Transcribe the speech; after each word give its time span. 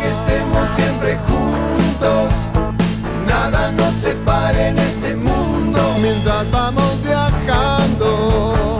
que 0.00 0.08
estemos 0.08 0.68
siempre 0.70 1.16
juntos. 1.16 2.32
Nada 3.26 3.72
nos 3.72 3.94
separe 3.94 4.68
en 4.68 4.78
este 4.78 5.14
mundo 5.16 5.80
mientras 6.00 6.50
vamos 6.50 7.02
viajando. 7.02 8.78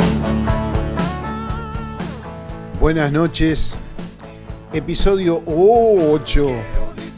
Buenas 2.80 3.12
noches, 3.12 3.79
episodio 4.73 5.43
8. 5.46 6.49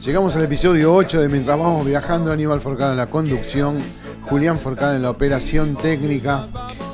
Llegamos 0.05 0.37
al 0.37 0.45
episodio 0.45 0.95
8 0.95 1.21
de 1.21 1.29
Mientras 1.29 1.59
vamos 1.59 1.85
viajando, 1.85 2.31
Aníbal 2.31 2.61
Forcada 2.61 2.93
en 2.93 2.99
la 2.99 3.09
conducción, 3.09 3.83
Julián 4.23 4.59
Forcada 4.59 4.95
en 4.95 5.03
la 5.03 5.11
operación 5.11 5.75
técnica, 5.75 6.47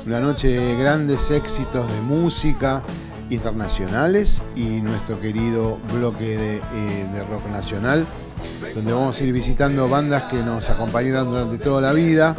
una 0.05 0.19
noche 0.19 0.47
de 0.47 0.75
grandes 0.75 1.29
éxitos 1.29 1.87
de 1.87 2.01
música, 2.01 2.83
internacionales 3.33 4.43
y 4.55 4.81
nuestro 4.81 5.19
querido 5.19 5.77
bloque 5.93 6.57
eh, 6.57 7.07
de, 7.13 7.23
rock 7.23 7.47
nacional, 7.49 8.05
donde 8.75 8.93
vamos 8.93 9.19
a 9.19 9.23
ir 9.23 9.33
visitando 9.33 9.87
bandas 9.89 10.23
que 10.23 10.37
nos 10.37 10.69
acompañaron 10.69 11.31
durante 11.31 11.57
toda 11.57 11.81
la 11.81 11.93
vida. 11.93 12.35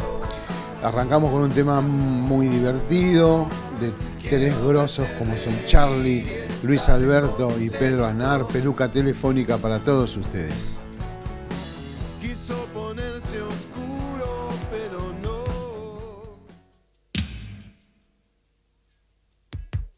Arrancamos 0.83 1.31
con 1.31 1.41
un 1.41 1.51
tema 1.51 1.81
muy 1.81 2.47
divertido, 2.47 3.47
de 3.79 3.91
tres 4.29 4.55
grosos 4.63 5.07
como 5.17 5.35
son 5.37 5.53
Charlie, 5.65 6.25
Luis 6.63 6.87
Alberto 6.89 7.51
y 7.59 7.69
Pedro 7.69 8.05
Anar 8.05 8.45
peluca 8.47 8.91
telefónica 8.91 9.57
para 9.57 9.79
todos 9.79 10.17
ustedes. 10.17 10.74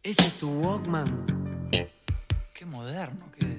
Ese 0.08 0.22
es 0.22 0.36
tu 0.36 0.48
Walkman. 0.62 1.68
Qué 2.54 2.66
moderno 2.66 3.30
que 3.34 3.46
es. 3.46 3.58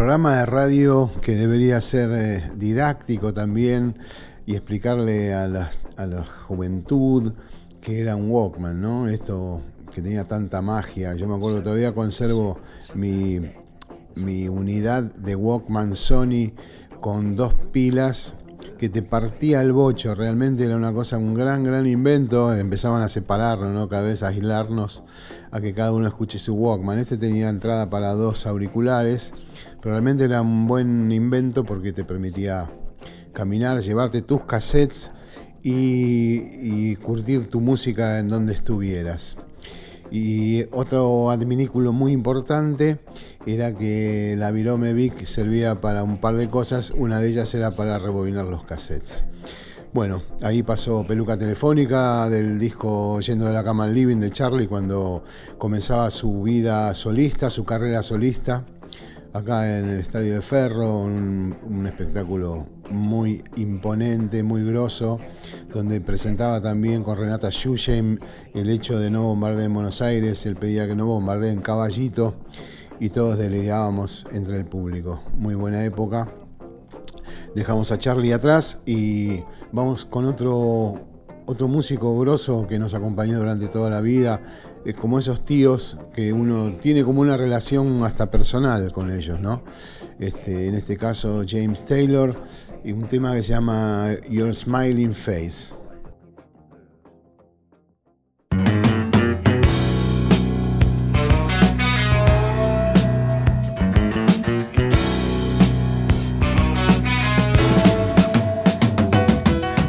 Programa 0.00 0.38
de 0.38 0.46
radio 0.46 1.10
que 1.20 1.36
debería 1.36 1.78
ser 1.82 2.10
eh, 2.10 2.50
didáctico 2.56 3.34
también 3.34 3.98
y 4.46 4.54
explicarle 4.54 5.34
a 5.34 5.46
la, 5.46 5.70
a 5.98 6.06
la 6.06 6.24
juventud 6.24 7.34
que 7.82 8.00
era 8.00 8.16
un 8.16 8.30
Walkman, 8.30 8.80
¿no? 8.80 9.08
Esto 9.08 9.60
que 9.92 10.00
tenía 10.00 10.26
tanta 10.26 10.62
magia. 10.62 11.14
Yo 11.16 11.28
me 11.28 11.34
acuerdo 11.34 11.62
todavía 11.62 11.92
conservo 11.92 12.58
mi, 12.94 13.40
mi 14.24 14.48
unidad 14.48 15.02
de 15.02 15.36
Walkman 15.36 15.94
Sony 15.94 16.54
con 16.98 17.36
dos 17.36 17.52
pilas 17.70 18.36
que 18.78 18.88
te 18.88 19.02
partía 19.02 19.60
el 19.60 19.72
bocho. 19.72 20.14
Realmente 20.14 20.64
era 20.64 20.76
una 20.76 20.94
cosa, 20.94 21.18
un 21.18 21.34
gran, 21.34 21.62
gran 21.62 21.86
invento. 21.86 22.54
Empezaban 22.54 23.02
a 23.02 23.10
separarnos, 23.10 23.74
¿no? 23.74 23.86
Cada 23.90 24.04
vez 24.04 24.22
a 24.22 24.28
aislarnos 24.28 25.02
a 25.50 25.60
que 25.60 25.74
cada 25.74 25.92
uno 25.92 26.08
escuche 26.08 26.38
su 26.38 26.54
Walkman. 26.54 26.98
Este 26.98 27.18
tenía 27.18 27.50
entrada 27.50 27.90
para 27.90 28.14
dos 28.14 28.46
auriculares. 28.46 29.34
Pero 29.80 29.94
realmente 29.94 30.24
era 30.24 30.42
un 30.42 30.66
buen 30.66 31.10
invento 31.10 31.64
porque 31.64 31.92
te 31.92 32.04
permitía 32.04 32.70
caminar, 33.32 33.80
llevarte 33.80 34.22
tus 34.22 34.44
cassettes 34.44 35.12
y, 35.62 36.96
curtir 36.96 37.48
tu 37.48 37.60
música 37.60 38.18
en 38.18 38.28
donde 38.28 38.52
estuvieras. 38.52 39.36
Y 40.10 40.64
otro 40.72 41.30
adminículo 41.30 41.92
muy 41.92 42.12
importante 42.12 42.98
era 43.46 43.74
que 43.74 44.34
la 44.36 44.50
Virome 44.50 44.92
Vic 44.92 45.24
servía 45.24 45.80
para 45.80 46.02
un 46.02 46.18
par 46.18 46.36
de 46.36 46.48
cosas, 46.48 46.90
una 46.90 47.20
de 47.20 47.28
ellas 47.28 47.54
era 47.54 47.70
para 47.70 47.98
rebobinar 47.98 48.46
los 48.46 48.64
cassettes. 48.64 49.24
Bueno, 49.92 50.22
ahí 50.42 50.62
pasó 50.62 51.04
Peluca 51.04 51.36
Telefónica 51.36 52.28
del 52.28 52.58
disco 52.58 53.18
Yendo 53.20 53.46
de 53.46 53.52
la 53.52 53.64
cama 53.64 53.84
al 53.84 53.94
living 53.94 54.18
de 54.18 54.30
Charlie 54.30 54.68
cuando 54.68 55.24
comenzaba 55.58 56.10
su 56.10 56.42
vida 56.42 56.94
solista, 56.94 57.50
su 57.50 57.64
carrera 57.64 58.02
solista 58.02 58.64
acá 59.32 59.78
en 59.78 59.86
el 59.86 60.00
Estadio 60.00 60.34
de 60.34 60.42
Ferro, 60.42 61.02
un, 61.02 61.86
espectáculo 61.86 62.66
muy 62.90 63.42
imponente, 63.56 64.42
muy 64.42 64.64
grosso, 64.64 65.18
donde 65.72 66.00
presentaba 66.00 66.60
también 66.60 67.02
con 67.02 67.16
Renata 67.16 67.50
Schusheim 67.50 68.18
el 68.54 68.70
hecho 68.70 68.98
de 68.98 69.10
no 69.10 69.22
bombardear 69.24 69.66
en 69.66 69.74
Buenos 69.74 70.02
Aires, 70.02 70.44
él 70.46 70.56
pedía 70.56 70.86
que 70.86 70.94
no 70.94 71.06
bombardeen 71.06 71.58
en 71.58 71.62
Caballito 71.62 72.34
y 72.98 73.10
todos 73.10 73.38
delirábamos 73.38 74.26
entre 74.32 74.56
el 74.56 74.66
público. 74.66 75.22
Muy 75.34 75.54
buena 75.54 75.84
época. 75.84 76.32
Dejamos 77.54 77.90
a 77.92 77.98
Charlie 77.98 78.32
atrás 78.32 78.80
y 78.86 79.42
vamos 79.72 80.04
con 80.04 80.24
otro 80.24 81.00
otro 81.50 81.66
músico 81.66 82.16
grosso 82.20 82.68
que 82.68 82.78
nos 82.78 82.94
acompañó 82.94 83.38
durante 83.38 83.66
toda 83.66 83.90
la 83.90 84.00
vida, 84.00 84.40
eh, 84.84 84.94
como 84.94 85.18
esos 85.18 85.44
tíos 85.44 85.98
que 86.14 86.32
uno 86.32 86.72
tiene 86.80 87.04
como 87.04 87.20
una 87.20 87.36
relación 87.36 88.02
hasta 88.04 88.30
personal 88.30 88.92
con 88.92 89.10
ellos, 89.10 89.38
¿no? 89.38 89.62
Este, 90.18 90.68
en 90.68 90.74
este 90.74 90.96
caso 90.96 91.44
James 91.46 91.84
Taylor 91.84 92.34
y 92.82 92.92
un 92.92 93.06
tema 93.06 93.34
que 93.34 93.42
se 93.42 93.52
llama 93.52 94.08
Your 94.30 94.54
Smiling 94.54 95.14
Face. 95.14 95.74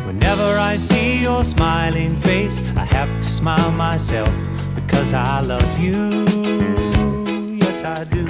Whenever 0.06 0.58
I 0.60 0.76
see 0.76 1.22
your 1.24 1.46
smiling 1.46 2.18
face, 2.18 2.60
I 2.76 2.84
have 2.84 3.10
to 3.22 3.30
smile 3.30 3.72
myself 3.72 4.30
because 4.86 5.13
I 5.13 5.42
love 5.42 5.80
you. 5.80 6.25
Yes, 7.57 7.83
I 7.83 8.04
do. 8.04 8.25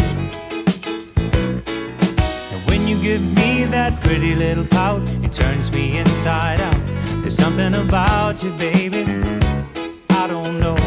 And 2.51 2.61
when 2.67 2.87
you 2.87 3.01
give 3.01 3.21
me 3.35 3.65
that 3.65 3.99
pretty 4.01 4.35
little 4.35 4.65
pout, 4.65 5.01
it 5.23 5.31
turns 5.31 5.71
me 5.71 5.97
inside 5.97 6.61
out. 6.61 6.81
There's 7.21 7.35
something 7.35 7.73
about 7.75 8.43
you, 8.43 8.51
baby. 8.53 9.03
I 10.09 10.27
don't 10.27 10.59
know. 10.59 10.77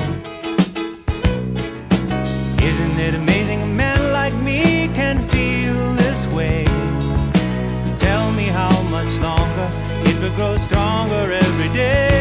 Isn't 2.62 2.98
it 2.98 3.14
amazing 3.14 3.62
a 3.62 3.66
man 3.66 4.12
like 4.12 4.34
me 4.34 4.88
can 4.94 5.20
feel 5.28 5.94
this 5.94 6.26
way? 6.28 6.64
Tell 7.96 8.32
me 8.32 8.44
how 8.44 8.82
much 8.82 9.18
longer 9.18 9.68
it 10.08 10.20
will 10.20 10.34
grow 10.34 10.56
stronger 10.56 11.32
every 11.32 11.68
day. 11.68 12.13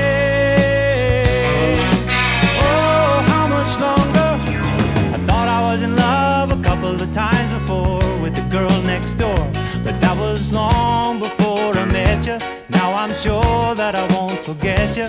With 8.24 8.36
the 8.36 8.42
girl 8.44 8.82
next 8.84 9.16
door, 9.16 9.36
but 9.84 10.00
that 10.00 10.18
was 10.18 10.54
long 10.54 11.20
before 11.20 11.78
I 11.78 11.84
met 11.84 12.26
you. 12.26 12.38
Now 12.70 12.94
I'm 12.94 13.14
sure 13.14 13.76
that 13.76 13.96
I 13.96 14.06
won't 14.16 14.44
forget 14.46 14.96
you, 14.96 15.08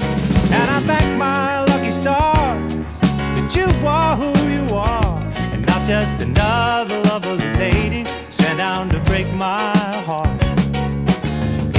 and 0.58 0.66
I 0.76 0.80
thank 0.80 1.16
my 1.16 1.62
lucky 1.72 1.92
stars 1.92 2.94
that 3.36 3.48
you 3.54 3.68
are 3.86 4.16
who 4.16 4.32
you 4.56 4.64
are, 4.74 5.18
and 5.52 5.64
not 5.64 5.84
just 5.84 6.18
another 6.22 6.98
lovely 7.10 7.50
lady 7.66 8.04
sent 8.30 8.58
down 8.58 8.88
to 8.88 8.98
break 9.10 9.28
my 9.34 9.72
heart. 10.08 10.42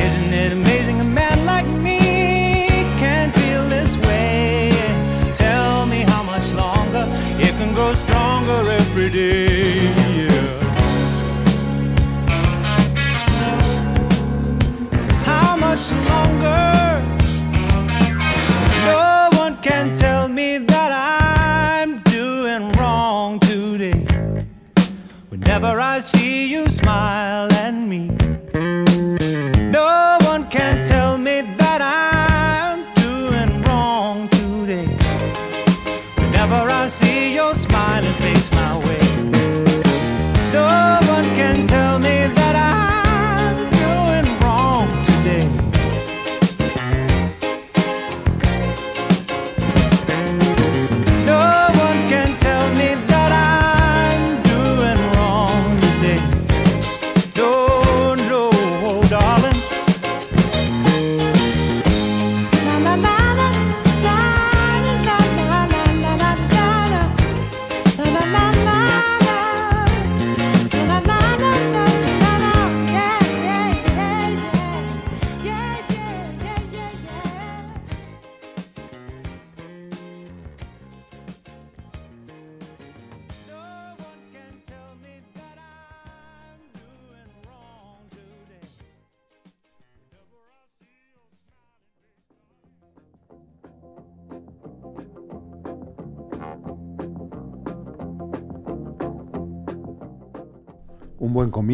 Isn't 0.05 0.31
it 0.43 0.53
amazing 0.53 1.01
a 1.01 1.09
man 1.21 1.45
like 1.45 1.67
me 1.67 1.99
can 3.03 3.29
feel 3.33 3.67
this 3.67 3.97
way? 4.07 4.71
Tell 5.33 5.85
me 5.85 5.99
how 6.11 6.23
much 6.23 6.53
longer 6.53 7.05
it 7.45 7.53
can 7.59 7.73
grow 7.73 7.93
stronger 7.93 8.71
every 8.79 9.09
day. 9.09 9.54
Much 15.75 15.91
longer? 16.09 17.03
No 18.85 19.29
one 19.33 19.57
can 19.57 19.93
tell 19.93 20.29
me 20.29 20.57
that 20.57 20.91
I'm 20.93 21.99
doing 22.03 22.71
wrong 22.73 23.39
today. 23.39 24.07
Whenever 25.27 25.81
I 25.81 25.99
see 25.99 26.47
you 26.47 26.69
smile 26.69 27.24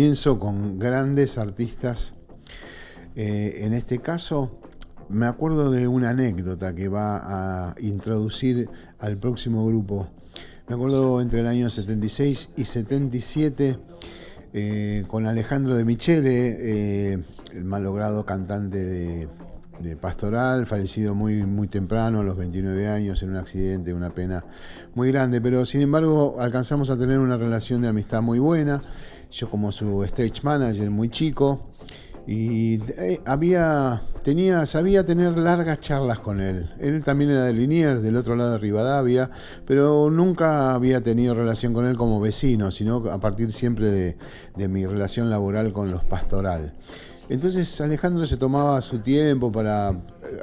comienzo 0.01 0.39
con 0.39 0.79
grandes 0.79 1.37
artistas. 1.37 2.15
Eh, 3.15 3.59
en 3.65 3.75
este 3.75 3.99
caso, 3.99 4.59
me 5.09 5.27
acuerdo 5.27 5.69
de 5.69 5.87
una 5.87 6.09
anécdota 6.09 6.73
que 6.73 6.87
va 6.87 7.21
a 7.69 7.75
introducir 7.79 8.67
al 8.97 9.17
próximo 9.17 9.63
grupo. 9.67 10.07
Me 10.67 10.73
acuerdo 10.73 11.21
entre 11.21 11.41
el 11.41 11.45
año 11.45 11.69
76 11.69 12.49
y 12.57 12.65
77 12.65 13.77
eh, 14.53 15.03
con 15.07 15.27
Alejandro 15.27 15.75
de 15.75 15.85
Michele, 15.85 16.57
eh, 16.59 17.23
el 17.53 17.63
malogrado 17.63 18.25
cantante 18.25 18.83
de, 18.83 19.29
de 19.81 19.97
Pastoral, 19.97 20.65
fallecido 20.65 21.13
muy, 21.13 21.43
muy 21.43 21.67
temprano, 21.67 22.21
a 22.21 22.23
los 22.23 22.37
29 22.37 22.87
años, 22.87 23.21
en 23.21 23.29
un 23.29 23.35
accidente, 23.35 23.93
una 23.93 24.15
pena 24.15 24.45
muy 24.95 25.11
grande, 25.11 25.41
pero 25.41 25.63
sin 25.65 25.81
embargo 25.81 26.37
alcanzamos 26.39 26.89
a 26.89 26.97
tener 26.97 27.19
una 27.19 27.37
relación 27.37 27.83
de 27.83 27.89
amistad 27.89 28.23
muy 28.23 28.39
buena. 28.39 28.81
Yo 29.31 29.49
como 29.49 29.71
su 29.71 30.03
stage 30.03 30.41
manager 30.43 30.89
muy 30.89 31.09
chico. 31.09 31.67
Y 32.27 32.79
eh, 32.97 33.19
había, 33.25 34.03
tenía, 34.23 34.65
sabía 34.67 35.03
tener 35.03 35.37
largas 35.37 35.79
charlas 35.79 36.19
con 36.19 36.39
él. 36.39 36.69
Él 36.79 37.03
también 37.03 37.31
era 37.31 37.45
de 37.45 37.53
Liniers, 37.53 38.03
del 38.03 38.15
otro 38.15 38.35
lado 38.35 38.51
de 38.51 38.57
Rivadavia, 38.59 39.31
pero 39.65 40.09
nunca 40.11 40.73
había 40.73 41.01
tenido 41.01 41.33
relación 41.33 41.73
con 41.73 41.87
él 41.87 41.97
como 41.97 42.21
vecino, 42.21 42.69
sino 42.69 42.97
a 43.11 43.19
partir 43.19 43.51
siempre 43.51 43.87
de, 43.87 44.17
de 44.55 44.67
mi 44.67 44.85
relación 44.85 45.29
laboral 45.29 45.73
con 45.73 45.89
los 45.89 46.03
pastoral. 46.03 46.75
Entonces 47.27 47.79
Alejandro 47.79 48.25
se 48.27 48.35
tomaba 48.35 48.81
su 48.81 48.99
tiempo 48.99 49.51
para 49.51 49.91
eh, 49.91 49.95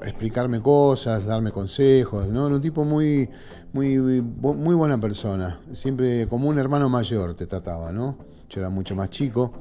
explicarme 0.05 0.61
cosas, 0.63 1.27
darme 1.27 1.53
consejos, 1.53 2.29
¿no? 2.29 2.47
Era 2.47 2.57
un 2.57 2.63
tipo 2.63 2.85
muy, 2.85 3.29
muy, 3.73 3.99
muy 3.99 4.75
buena 4.75 4.99
persona, 4.99 5.61
siempre 5.71 6.27
como 6.29 6.49
un 6.49 6.59
hermano 6.59 6.89
mayor 6.89 7.35
te 7.35 7.47
trataba, 7.47 7.93
¿no? 7.93 8.17
Yo 8.49 8.61
era 8.61 8.71
mucho 8.71 8.97
más 8.97 9.11
chico. 9.11 9.53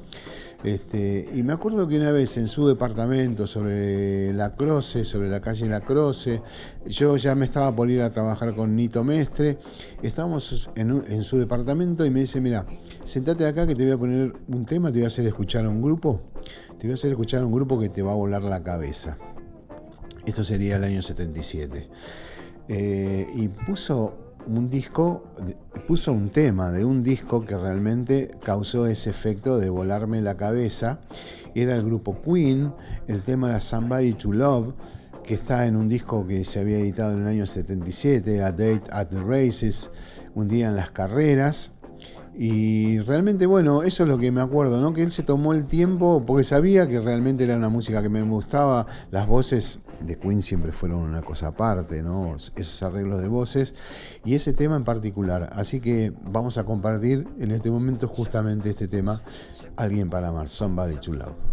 Este, 0.63 1.29
y 1.35 1.43
me 1.43 1.53
acuerdo 1.53 1.87
que 1.87 1.97
una 1.97 2.11
vez 2.11 2.35
en 2.37 2.47
su 2.47 2.67
departamento 2.67 3.45
sobre 3.45 4.33
la 4.33 4.55
Croce, 4.55 5.05
sobre 5.05 5.29
la 5.29 5.39
calle 5.39 5.67
La 5.67 5.81
Croce, 5.81 6.41
yo 6.87 7.15
ya 7.15 7.35
me 7.35 7.45
estaba 7.45 7.75
por 7.75 7.91
ir 7.91 8.01
a 8.01 8.09
trabajar 8.09 8.55
con 8.55 8.75
Nito 8.75 9.03
Mestre, 9.03 9.59
estábamos 10.01 10.71
en, 10.75 11.03
en 11.07 11.23
su 11.23 11.37
departamento 11.37 12.05
y 12.05 12.09
me 12.09 12.21
dice, 12.21 12.41
mira, 12.41 12.65
sentate 13.03 13.45
acá 13.45 13.67
que 13.67 13.75
te 13.75 13.83
voy 13.83 13.93
a 13.93 13.97
poner 13.97 14.33
un 14.47 14.65
tema, 14.65 14.91
te 14.91 14.97
voy 14.97 15.05
a 15.05 15.07
hacer 15.07 15.27
escuchar 15.27 15.65
a 15.65 15.69
un 15.69 15.81
grupo, 15.81 16.21
te 16.79 16.87
voy 16.87 16.91
a 16.91 16.95
hacer 16.95 17.11
escuchar 17.11 17.43
a 17.43 17.45
un 17.45 17.53
grupo 17.53 17.79
que 17.79 17.89
te 17.89 18.01
va 18.01 18.13
a 18.13 18.15
volar 18.15 18.43
la 18.43 18.63
cabeza. 18.63 19.19
Esto 20.25 20.43
sería 20.43 20.77
el 20.77 20.83
año 20.83 21.01
77. 21.01 21.87
Eh, 22.67 23.27
y 23.35 23.47
puso 23.47 24.26
un 24.47 24.67
disco, 24.67 25.23
puso 25.87 26.11
un 26.13 26.29
tema 26.29 26.71
de 26.71 26.85
un 26.85 27.01
disco 27.01 27.43
que 27.43 27.57
realmente 27.57 28.31
causó 28.43 28.87
ese 28.87 29.09
efecto 29.09 29.57
de 29.59 29.69
volarme 29.69 30.21
la 30.21 30.37
cabeza. 30.37 30.99
Era 31.53 31.75
el 31.75 31.83
grupo 31.83 32.21
Queen, 32.21 32.73
el 33.07 33.21
tema 33.21 33.49
era 33.49 33.59
Somebody 33.59 34.13
to 34.13 34.31
Love, 34.31 34.73
que 35.23 35.33
está 35.33 35.65
en 35.65 35.75
un 35.75 35.89
disco 35.89 36.25
que 36.25 36.45
se 36.45 36.59
había 36.59 36.79
editado 36.79 37.13
en 37.13 37.21
el 37.21 37.27
año 37.27 37.45
77, 37.45 38.41
A 38.41 38.51
Date 38.51 38.83
at 38.91 39.07
the 39.07 39.21
Races, 39.21 39.91
un 40.35 40.47
día 40.47 40.69
en 40.69 40.75
las 40.75 40.91
carreras. 40.91 41.73
Y 42.39 42.99
realmente, 42.99 43.47
bueno, 43.47 43.81
eso 43.81 44.03
es 44.03 44.09
lo 44.09 44.19
que 44.19 44.31
me 44.31 44.41
acuerdo, 44.41 44.79
¿no? 44.79 44.93
Que 44.93 45.01
él 45.01 45.09
se 45.09 45.23
tomó 45.23 45.53
el 45.53 45.65
tiempo 45.65 46.23
porque 46.23 46.43
sabía 46.43 46.87
que 46.87 46.99
realmente 46.99 47.45
era 47.45 47.55
una 47.55 47.69
música 47.69 48.03
que 48.03 48.09
me 48.09 48.21
gustaba. 48.21 48.85
Las 49.09 49.25
voces 49.25 49.79
de 50.01 50.19
Queen 50.19 50.43
siempre 50.43 50.71
fueron 50.71 50.99
una 50.99 51.23
cosa 51.23 51.47
aparte, 51.47 52.03
¿no? 52.03 52.35
Esos 52.35 52.83
arreglos 52.83 53.23
de 53.23 53.27
voces 53.27 53.73
y 54.23 54.35
ese 54.35 54.53
tema 54.53 54.75
en 54.75 54.83
particular. 54.83 55.49
Así 55.53 55.79
que 55.79 56.13
vamos 56.25 56.59
a 56.59 56.63
compartir 56.63 57.27
en 57.39 57.49
este 57.49 57.71
momento 57.71 58.07
justamente 58.07 58.69
este 58.69 58.87
tema, 58.87 59.19
Alguien 59.75 60.11
para 60.11 60.27
amar, 60.27 60.47
Somebody 60.47 60.97
to 60.97 61.13
Love. 61.13 61.46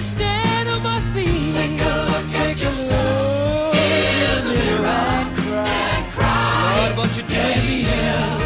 Stand 0.00 0.68
on 0.68 0.82
my 0.84 1.00
feet. 1.12 1.52
Take 1.52 1.80
a 1.80 2.06
look 2.10 2.30
Take 2.30 2.62
a 2.62 2.70
look 2.70 3.74
in 3.74 4.44
the 4.44 4.54
mirror 4.54 4.86
and 4.86 6.12
cry. 6.12 6.86
Lord, 6.86 6.96
what 6.98 7.16
you 7.16 7.24
doing 7.24 7.54
to 7.54 7.62
me 7.62 7.82
here? 7.82 8.38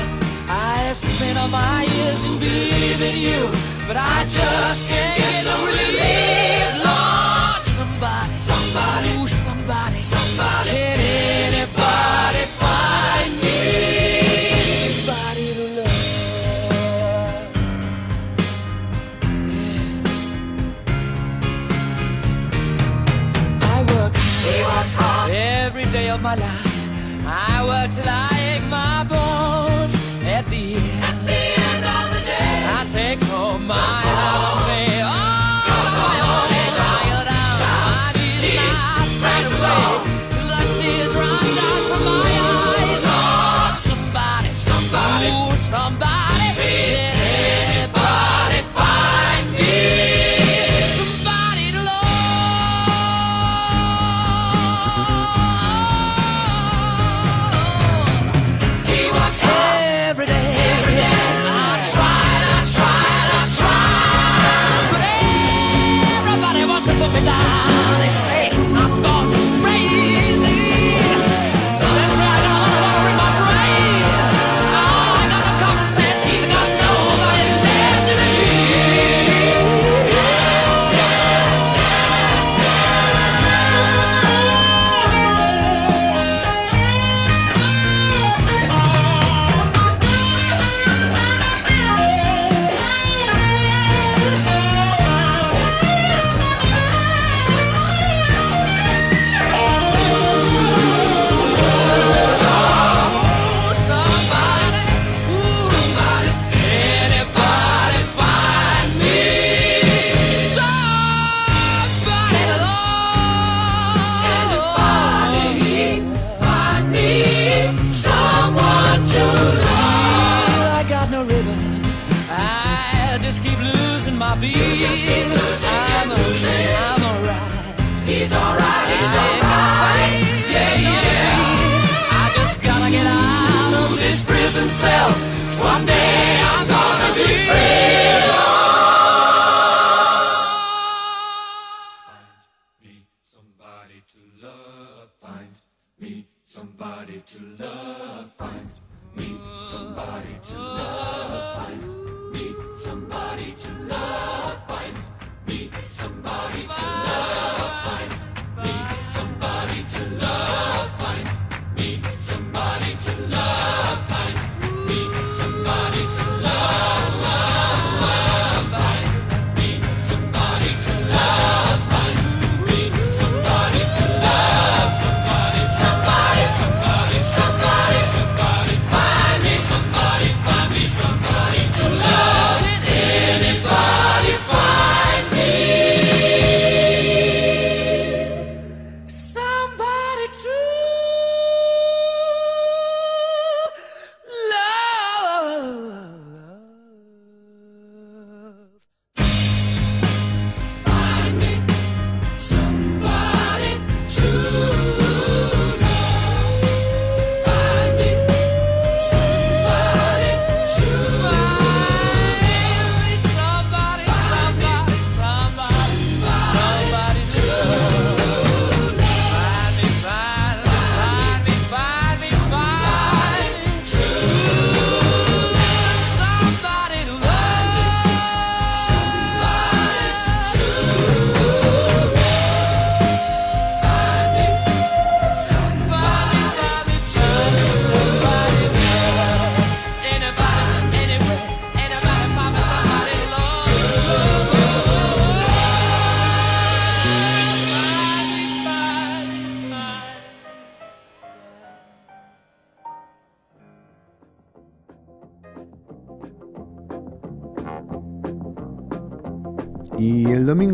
I 0.48 0.76
have 0.86 0.96
spent 0.96 1.38
all 1.38 1.48
my 1.48 1.82
years 1.84 2.24
in 2.24 2.38
believing 2.38 3.18
you, 3.20 3.50
but 3.86 3.96
I 3.98 4.24
just 4.24 4.88
can't 4.88 5.18
get 5.18 5.44
no 5.44 5.66
relief. 5.66 6.21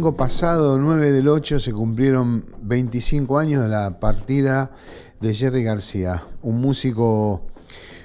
Domingo 0.09 0.17
pasado, 0.17 0.79
9 0.79 1.13
del 1.13 1.29
8, 1.29 1.61
se 1.61 1.71
cumplieron 1.71 2.47
25 2.63 3.39
años 3.39 3.63
de 3.63 3.69
la 3.69 4.01
partida 4.01 4.71
de 5.21 5.35
Jerry 5.35 5.63
García, 5.63 6.25
un 6.41 6.63
músico 6.63 7.43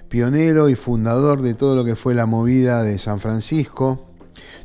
pionero 0.10 0.68
y 0.68 0.76
fundador 0.76 1.42
de 1.42 1.54
todo 1.54 1.78
lo 1.78 1.86
que 1.86 1.96
fue 1.96 2.14
la 2.14 2.26
movida 2.26 2.84
de 2.84 3.00
San 3.00 3.22
Francisco, 3.22 4.02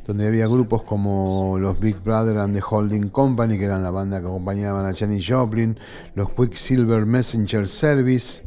donde 0.05 0.27
había 0.27 0.47
grupos 0.47 0.83
como 0.83 1.57
los 1.59 1.79
Big 1.79 2.03
Brother 2.03 2.39
and 2.39 2.53
the 2.53 2.61
Holding 2.67 3.07
Company, 3.07 3.57
que 3.57 3.65
eran 3.65 3.83
la 3.83 3.91
banda 3.91 4.19
que 4.19 4.27
acompañaban 4.27 4.85
a 4.85 4.93
Janis 4.93 5.25
Joplin, 5.25 5.79
los 6.15 6.31
Quicksilver 6.31 7.05
Messenger 7.05 7.65
Service, 7.69 8.43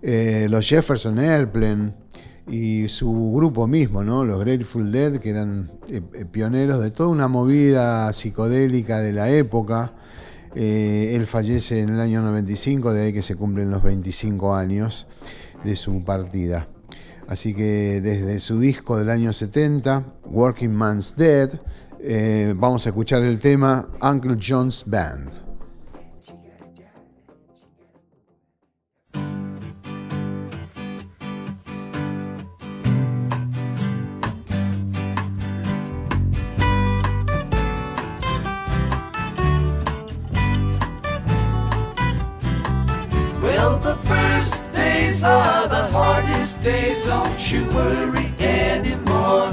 eh, 0.00 0.46
los 0.48 0.68
Jefferson 0.68 1.18
Airplane 1.18 2.01
y 2.48 2.88
su 2.88 3.32
grupo 3.32 3.66
mismo, 3.66 4.02
¿no? 4.02 4.24
los 4.24 4.40
Grateful 4.40 4.90
Dead, 4.90 5.18
que 5.18 5.30
eran 5.30 5.70
eh, 5.88 6.02
eh, 6.14 6.24
pioneros 6.24 6.82
de 6.82 6.90
toda 6.90 7.08
una 7.08 7.28
movida 7.28 8.12
psicodélica 8.12 9.00
de 9.00 9.12
la 9.12 9.30
época. 9.30 9.94
Eh, 10.54 11.12
él 11.14 11.26
fallece 11.26 11.80
en 11.80 11.90
el 11.90 12.00
año 12.00 12.22
95, 12.22 12.92
de 12.92 13.02
ahí 13.02 13.12
que 13.12 13.22
se 13.22 13.36
cumplen 13.36 13.70
los 13.70 13.82
25 13.82 14.54
años 14.54 15.06
de 15.64 15.76
su 15.76 16.04
partida. 16.04 16.68
Así 17.28 17.54
que 17.54 18.00
desde 18.02 18.38
su 18.40 18.58
disco 18.58 18.98
del 18.98 19.08
año 19.08 19.32
70, 19.32 20.04
Working 20.26 20.74
Man's 20.74 21.16
Dead, 21.16 21.50
vamos 22.56 22.84
a 22.84 22.90
escuchar 22.90 23.22
el 23.22 23.38
tema 23.38 23.88
Uncle 24.02 24.36
John's 24.44 24.84
Band. 24.86 25.41
Days, 46.62 47.04
don't 47.04 47.50
you 47.50 47.66
worry 47.70 48.32
anymore. 48.38 49.52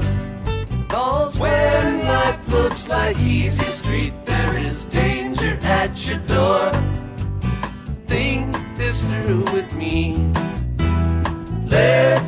Cause 0.87 1.39
when 1.39 2.05
life 2.05 2.47
looks 2.47 2.87
like 2.87 3.17
easy 3.17 3.63
street, 3.63 4.13
there 4.25 4.57
is 4.57 4.85
danger 4.85 5.57
at 5.63 6.07
your 6.07 6.19
door. 6.19 6.71
Think 8.07 8.55
this 8.75 9.03
through 9.03 9.43
with 9.53 9.73
me. 9.73 10.31
Let 11.65 12.18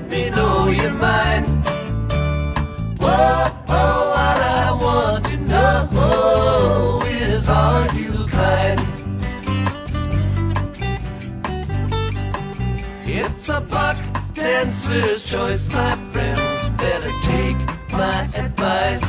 dancer's 14.63 15.24
choice, 15.24 15.67
my 15.69 15.95
friends. 16.12 16.69
Better 16.78 17.12
take 17.24 17.58
my 17.93 18.30
advice. 18.36 19.04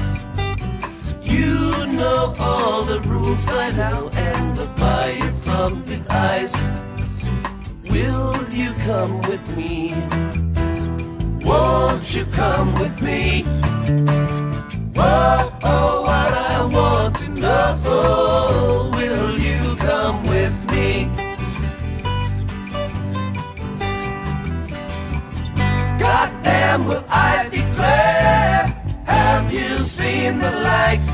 You 1.23 1.87
know 1.99 2.35
all 2.38 2.85
the 2.85 3.01
rules 3.01 3.45
by 3.45 3.71
now 3.73 4.09
and 4.09 4.57
the 4.57 4.67
fire 4.81 5.33
from 5.47 5.85
the 5.85 6.01
ice. 6.09 6.57
Will 7.91 8.35
you 8.51 8.73
come 8.88 9.21
with 9.29 9.45
me? 9.57 9.95
Won't 11.45 12.15
you 12.15 12.25
come 12.27 12.73
with 12.75 13.03
me? 13.03 13.43
Whoa, 14.97 15.53
oh, 15.62 16.03
what 16.09 16.33
I 16.33 16.65
want 16.65 17.19
to 17.19 17.29
know. 17.29 17.53
Goddamn, 26.73 26.89
will 26.89 27.05
I 27.11 27.49
declare? 27.51 28.65
Have 29.05 29.53
you 29.53 29.77
seen 29.81 30.39
the 30.39 30.51
light? 30.51 31.05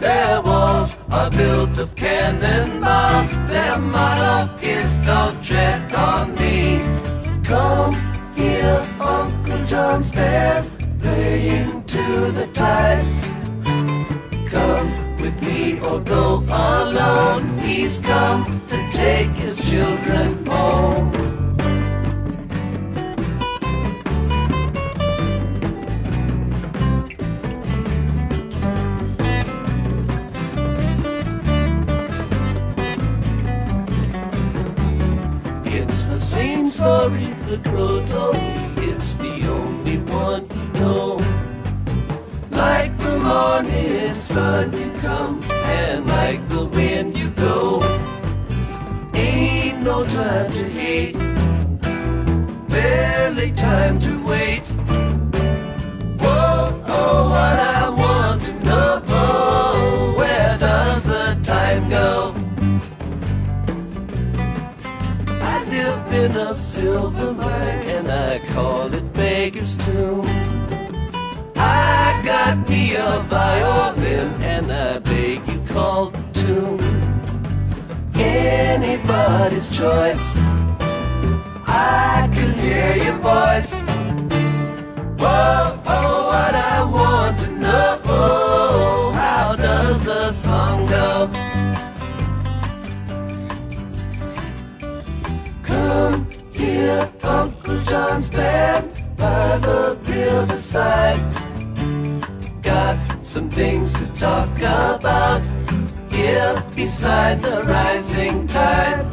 Their 0.00 0.40
walls 0.40 0.96
are 1.10 1.30
built 1.30 1.76
of 1.76 1.94
cannonballs. 1.94 3.36
Their 3.50 3.76
motto 3.78 4.54
is 4.62 4.94
don't 5.04 5.44
tread 5.44 5.92
on 5.92 6.34
me. 6.36 6.80
Come 7.44 7.94
here, 8.34 8.82
Uncle 8.98 9.62
John's 9.66 10.10
band, 10.10 10.70
playing 11.02 11.84
to 11.84 12.30
the 12.32 12.46
tide. 12.54 13.04
Come 14.48 14.90
with 15.18 15.38
me 15.42 15.80
or 15.80 16.00
go 16.00 16.38
alone. 16.48 17.58
He's 17.58 17.98
come 17.98 18.62
to 18.68 18.76
take 18.92 19.32
his 19.32 19.60
children 19.68 20.46
home. 20.46 21.25
Same 36.68 36.84
story 36.84 37.26
the 37.46 37.58
crow 37.68 38.04
told—it's 38.06 39.14
the 39.14 39.46
only 39.48 39.98
one 39.98 40.48
you 40.50 40.80
know. 40.80 41.20
Like 42.50 42.96
the 42.98 43.18
morning 43.18 44.12
sun 44.14 44.72
you 44.72 44.90
come, 45.00 45.42
and 45.52 46.06
like 46.06 46.46
the 46.48 46.64
wind 46.64 47.16
you 47.16 47.30
go. 47.30 47.82
Ain't 49.14 49.82
no 49.82 50.04
time 50.04 50.50
to 50.50 50.64
hate, 50.64 51.16
barely 52.68 53.52
time 53.52 53.98
to 54.00 54.26
wait. 54.26 54.65
Call 68.56 68.94
it 68.94 69.12
Beggar's 69.12 69.76
Tomb. 69.84 70.24
I 71.56 72.22
got 72.24 72.66
me 72.70 72.94
a 72.94 73.20
violin 73.28 74.28
and 74.54 74.72
I 74.72 74.98
beg 75.00 75.46
you 75.46 75.60
call 75.74 76.06
the 76.08 76.22
tune. 76.32 76.80
Anybody's 78.14 79.68
choice. 79.68 80.24
I 81.66 82.30
can 82.32 82.50
hear 82.64 82.92
your 83.06 83.18
voice. 83.32 83.72
Whoa, 85.22 85.78
oh, 85.94 86.16
what 86.32 86.54
I 86.54 86.76
want 86.98 87.38
to 87.40 87.50
know. 87.50 88.00
Oh, 88.06 89.12
How 89.14 89.54
does 89.54 90.02
the 90.02 90.32
song 90.32 90.78
go? 90.96 91.28
Come 95.62 96.26
here, 96.52 97.12
John's 97.88 98.30
band 98.30 99.02
by 99.16 99.58
the 99.58 99.96
riverside. 100.02 101.20
Got 102.60 102.98
some 103.24 103.48
things 103.48 103.92
to 103.92 104.06
talk 104.08 104.50
about 104.58 105.42
here 106.10 106.62
beside 106.74 107.40
the 107.40 107.62
rising 107.62 108.48
tide. 108.48 109.06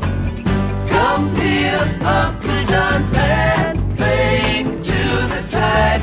Come 0.89 1.35
here, 1.35 1.83
Uncle 2.01 2.65
John's 2.65 3.11
band 3.11 3.97
playing 3.97 4.81
to 4.81 5.01
the 5.33 5.45
tide. 5.49 6.01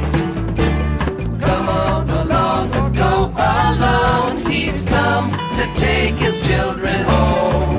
Come 1.40 1.68
on 1.68 2.08
along 2.08 2.70
go 2.92 3.32
alone. 3.36 4.44
He's 4.48 4.86
come 4.86 5.30
to 5.56 5.64
take 5.76 6.14
his 6.14 6.38
children 6.46 7.02
home. 7.04 7.69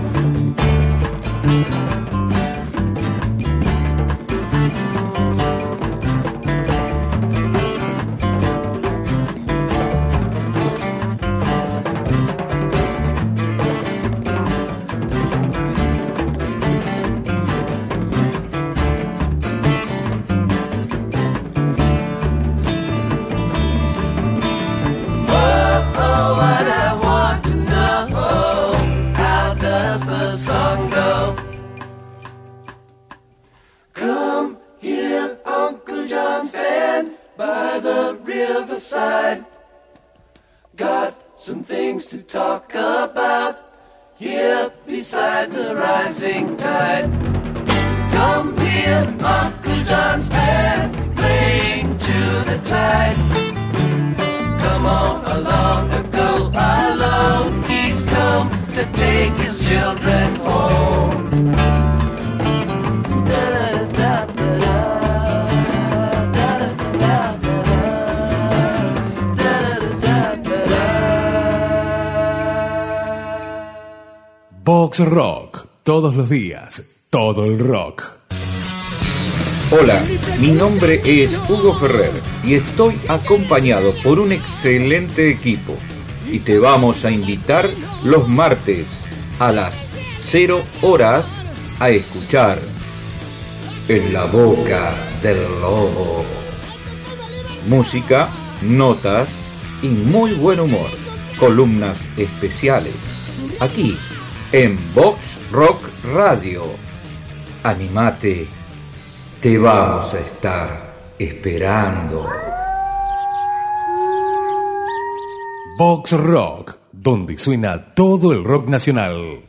Rock. 74.99 75.67
Todos 75.83 76.15
los 76.15 76.29
días. 76.29 76.83
Todo 77.09 77.45
el 77.45 77.59
rock. 77.59 78.03
Hola, 79.71 80.01
mi 80.39 80.51
nombre 80.51 81.01
es 81.05 81.31
Hugo 81.49 81.73
Ferrer 81.73 82.11
y 82.43 82.55
estoy 82.55 82.99
acompañado 83.07 83.93
por 84.03 84.19
un 84.19 84.33
excelente 84.33 85.29
equipo. 85.29 85.75
Y 86.29 86.39
te 86.39 86.59
vamos 86.59 87.05
a 87.05 87.11
invitar 87.11 87.69
los 88.03 88.27
martes 88.27 88.85
a 89.39 89.51
las 89.51 89.73
0 90.29 90.61
horas 90.81 91.25
a 91.79 91.89
escuchar 91.89 92.59
En 93.87 94.13
la 94.13 94.25
boca 94.25 94.93
del 95.23 95.37
lobo. 95.61 96.23
Música, 97.67 98.29
notas 98.61 99.29
y 99.81 99.87
muy 99.87 100.33
buen 100.33 100.59
humor. 100.59 100.89
Columnas 101.39 101.97
especiales. 102.17 102.93
Aquí 103.59 103.97
en 104.51 104.77
Box 104.93 105.19
Rock 105.51 105.81
Radio. 106.13 106.63
Animate, 107.63 108.47
te 109.39 109.57
vamos 109.57 110.13
a 110.13 110.19
estar 110.19 110.93
esperando. 111.17 112.27
Box 115.77 116.11
Rock, 116.13 116.77
donde 116.91 117.37
suena 117.37 117.93
todo 117.93 118.33
el 118.33 118.43
rock 118.43 118.67
nacional. 118.67 119.45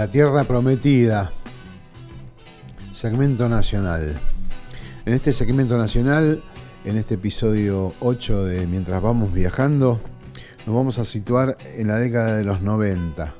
La 0.00 0.08
Tierra 0.08 0.44
Prometida. 0.44 1.30
Segmento 2.90 3.50
nacional. 3.50 4.18
En 5.04 5.12
este 5.12 5.30
segmento 5.34 5.76
nacional, 5.76 6.42
en 6.86 6.96
este 6.96 7.16
episodio 7.16 7.92
8 8.00 8.44
de 8.46 8.66
Mientras 8.66 9.02
vamos 9.02 9.30
viajando, 9.34 10.00
nos 10.64 10.74
vamos 10.74 10.98
a 10.98 11.04
situar 11.04 11.58
en 11.76 11.88
la 11.88 11.98
década 11.98 12.38
de 12.38 12.44
los 12.44 12.62
90, 12.62 13.34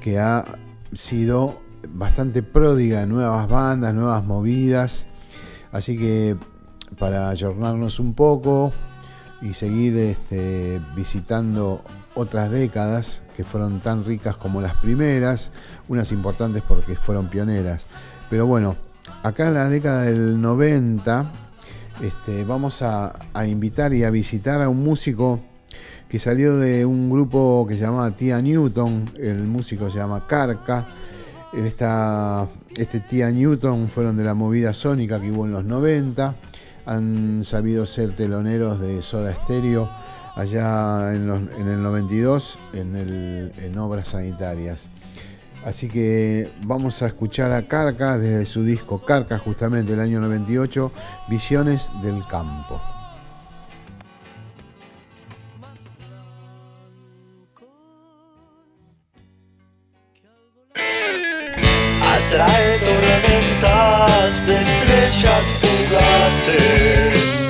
que 0.00 0.18
ha 0.18 0.44
sido 0.94 1.62
bastante 1.88 2.42
pródiga 2.42 3.02
en 3.02 3.10
nuevas 3.10 3.48
bandas, 3.48 3.94
nuevas 3.94 4.24
movidas. 4.24 5.06
Así 5.70 5.96
que 5.96 6.36
para 6.98 7.28
ayornarnos 7.28 8.00
un 8.00 8.14
poco 8.14 8.72
y 9.40 9.52
seguir 9.52 9.96
este, 9.96 10.80
visitando 10.96 11.84
otras 12.14 12.50
décadas 12.50 13.22
que 13.36 13.44
fueron 13.44 13.80
tan 13.80 14.04
ricas 14.04 14.36
como 14.36 14.60
las 14.60 14.74
primeras, 14.74 15.52
unas 15.88 16.12
importantes 16.12 16.62
porque 16.66 16.96
fueron 16.96 17.28
pioneras. 17.28 17.86
Pero 18.28 18.46
bueno, 18.46 18.76
acá 19.22 19.48
en 19.48 19.54
la 19.54 19.68
década 19.68 20.02
del 20.02 20.40
90 20.40 21.32
este, 22.00 22.44
vamos 22.44 22.82
a, 22.82 23.12
invitar 23.46 23.92
y 23.94 24.04
a 24.04 24.10
visitar 24.10 24.60
a 24.60 24.68
un 24.68 24.82
músico 24.82 25.40
que 26.08 26.18
salió 26.18 26.56
de 26.56 26.84
un 26.84 27.10
grupo 27.10 27.64
que 27.68 27.74
se 27.74 27.80
llamaba 27.84 28.10
Tia 28.10 28.40
Newton, 28.40 29.10
el 29.18 29.44
músico 29.44 29.90
se 29.90 29.98
llama 29.98 30.26
Carca. 30.26 30.88
Esta, 31.52 32.48
este 32.76 33.00
Tia 33.00 33.30
Newton 33.30 33.88
fueron 33.88 34.16
de 34.16 34.24
la 34.24 34.34
movida 34.34 34.74
sónica 34.74 35.20
que 35.20 35.30
hubo 35.30 35.46
en 35.46 35.52
los 35.52 35.64
90, 35.64 36.34
han 36.86 37.44
sabido 37.44 37.86
ser 37.86 38.14
teloneros 38.14 38.80
de 38.80 39.00
Soda 39.02 39.34
Stereo 39.34 39.88
allá 40.34 41.14
en, 41.14 41.26
los- 41.26 41.42
en 41.58 41.68
el 41.68 41.82
92 41.82 42.58
en, 42.72 43.78
obras 43.78 44.08
sanitarias. 44.08 44.90
Así 45.64 45.88
que 45.88 46.50
vamos 46.64 47.02
a 47.02 47.06
escuchar 47.06 47.52
a 47.52 47.68
Carca 47.68 48.18
desde 48.18 48.44
su 48.46 48.64
disco 48.64 49.04
Carca, 49.04 49.38
justamente 49.38 49.92
el 49.92 50.00
año 50.00 50.20
98, 50.20 50.90
Visiones 51.28 51.90
del 52.02 52.26
Campo. 52.26 52.80
Atrae 62.00 62.78
tormentas 62.78 64.46
de 64.46 64.54
estrellas 64.62 65.44
fugaces. 65.60 67.41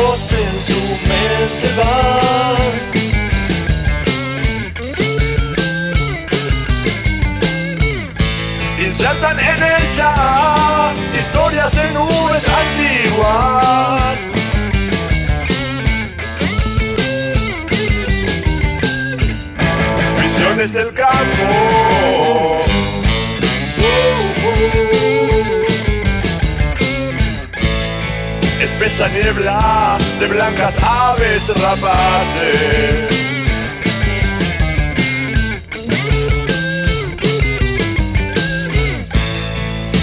Clavándose 0.00 0.36
en 0.36 0.60
su 0.60 0.80
mente 1.08 1.68
van. 1.76 2.56
Insertan 8.86 9.38
en 9.38 9.62
ella 9.62 10.92
historias 11.18 11.72
de 11.72 11.92
nubes 11.92 12.48
antiguas. 12.48 14.16
Visiones 20.22 20.72
del 20.72 20.92
campo. 20.92 21.99
Espesa 28.82 29.08
niebla 29.08 29.98
de 30.18 30.26
blancas 30.26 30.74
aves 30.82 31.48
rapaces. 31.48 33.10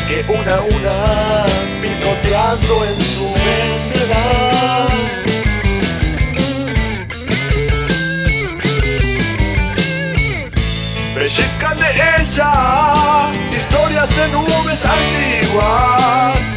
Que 0.08 0.24
una 0.30 0.56
a 0.58 0.62
una 0.62 1.46
picoteando 1.82 2.86
en 2.86 3.04
su 3.04 3.28
mente. 3.32 3.98
Pellizcan 11.16 11.80
de 11.80 11.92
ella 12.22 13.32
historias 13.58 14.10
de 14.16 14.28
nubes 14.28 14.86
antiguas. 14.86 16.57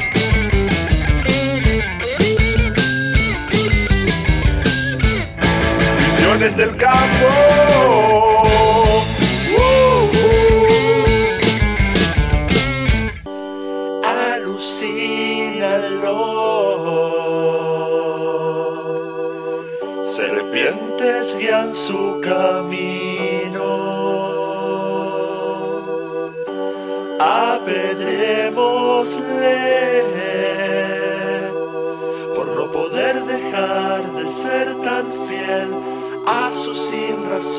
Visiones 6.41 6.57
del 6.57 6.75
campo. 6.75 8.40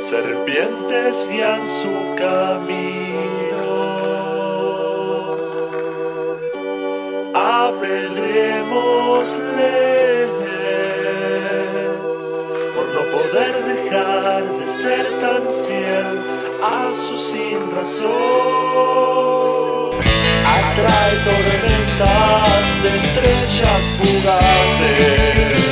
Serpientes 0.00 1.28
guían 1.30 1.66
su 1.66 2.14
camino. 2.16 3.06
apedrémosle 7.66 10.28
por 12.74 12.86
no 12.94 13.02
poder 13.10 13.54
dejar 13.64 14.42
de 14.58 14.66
ser 14.66 15.06
tan 15.20 15.42
fiel 15.66 16.22
a 16.62 16.90
su 16.92 17.18
sin 17.18 17.70
razón. 17.74 19.05
Atrae 20.78 21.16
tormentas 21.24 22.66
de 22.82 22.90
estrellas 22.98 23.82
fugaces. 23.96 25.62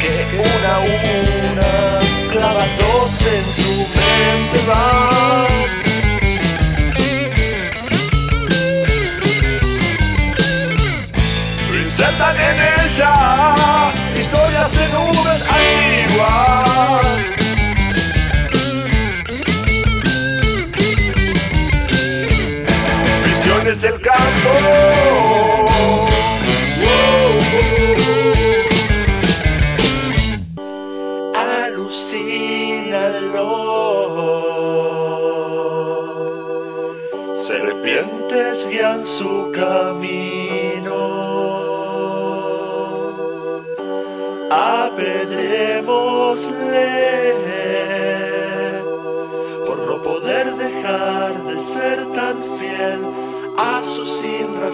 que 0.00 0.14
una 0.34 0.74
una 0.80 1.72
clavándose 2.32 3.28
en 3.38 3.46
su 3.52 3.74
mente 3.94 4.58
va. 4.68 5.46
Insertan 11.84 12.36
en 12.36 12.56
ella 12.84 13.14
historias 14.18 14.72
de 14.72 14.84
nubes 14.88 15.40
antiguas. 15.42 16.71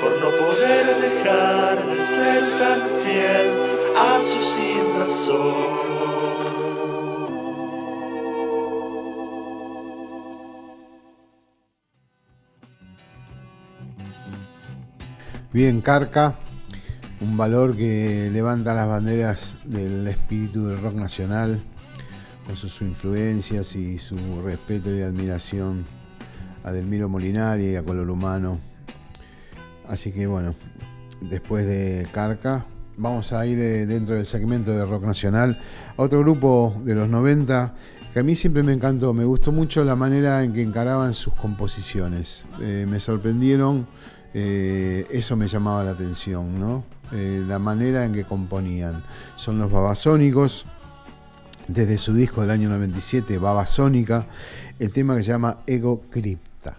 por 0.00 0.12
no 0.20 0.28
poder 0.36 0.84
dejar 1.00 1.76
de 1.86 1.98
ser 2.02 2.42
tan 2.58 2.80
fiel 3.02 3.48
a 3.96 4.20
su 4.20 4.40
sin. 4.40 4.84
Bien, 15.54 15.82
Carca, 15.82 16.34
un 17.20 17.36
valor 17.36 17.76
que 17.76 18.28
levanta 18.32 18.74
las 18.74 18.88
banderas 18.88 19.56
del 19.64 20.04
espíritu 20.08 20.66
del 20.66 20.80
rock 20.80 20.94
nacional, 20.94 21.62
con 22.44 22.56
sus 22.56 22.82
influencias 22.82 23.76
y 23.76 23.96
su 23.98 24.16
respeto 24.42 24.92
y 24.92 25.02
admiración 25.02 25.84
a 26.64 26.72
Delmiro 26.72 27.08
Molinari 27.08 27.66
y 27.66 27.76
a 27.76 27.84
Color 27.84 28.10
Humano. 28.10 28.58
Así 29.88 30.10
que 30.10 30.26
bueno, 30.26 30.56
después 31.20 31.64
de 31.66 32.08
Carca, 32.10 32.66
vamos 32.96 33.32
a 33.32 33.46
ir 33.46 33.60
eh, 33.60 33.86
dentro 33.86 34.16
del 34.16 34.26
segmento 34.26 34.72
de 34.72 34.84
rock 34.84 35.04
nacional 35.04 35.60
a 35.96 36.02
otro 36.02 36.18
grupo 36.18 36.74
de 36.84 36.96
los 36.96 37.08
90 37.08 37.76
que 38.12 38.18
a 38.18 38.22
mí 38.24 38.34
siempre 38.34 38.64
me 38.64 38.72
encantó, 38.72 39.14
me 39.14 39.24
gustó 39.24 39.52
mucho 39.52 39.84
la 39.84 39.94
manera 39.94 40.42
en 40.42 40.52
que 40.52 40.62
encaraban 40.62 41.14
sus 41.14 41.34
composiciones. 41.34 42.44
Eh, 42.60 42.86
me 42.88 42.98
sorprendieron, 42.98 43.86
eh, 44.34 45.06
eso 45.10 45.36
me 45.36 45.46
llamaba 45.46 45.84
la 45.84 45.92
atención, 45.92 46.60
¿no? 46.60 46.84
Eh, 47.12 47.42
la 47.46 47.58
manera 47.58 48.04
en 48.04 48.12
que 48.12 48.24
componían. 48.24 49.04
Son 49.36 49.58
los 49.58 49.70
babasónicos, 49.70 50.66
desde 51.68 51.96
su 51.98 52.12
disco 52.12 52.40
del 52.40 52.50
año 52.50 52.68
97, 52.68 53.38
Babasónica, 53.38 54.26
el 54.78 54.90
tema 54.90 55.16
que 55.16 55.22
se 55.22 55.30
llama 55.30 55.58
Ego 55.66 56.02
Crypta. 56.10 56.76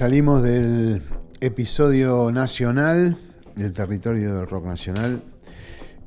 Salimos 0.00 0.42
del 0.42 1.02
episodio 1.42 2.32
nacional, 2.32 3.18
del 3.54 3.74
territorio 3.74 4.34
del 4.34 4.46
rock 4.46 4.64
nacional, 4.64 5.22